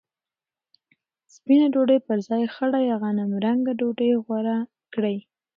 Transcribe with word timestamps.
سپینه 1.33 1.67
ډوډۍ 1.73 1.99
پر 2.07 2.17
ځای 2.27 2.43
خړه 2.53 2.79
یا 2.89 2.95
غنمرنګه 3.03 3.73
ډوډۍ 3.79 4.11
غوره 4.25 4.57
کړئ. 4.93 5.17